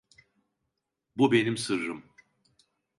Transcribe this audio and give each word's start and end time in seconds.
Bu 1.17 1.31
benim 1.31 1.57
sırrım. 1.57 2.03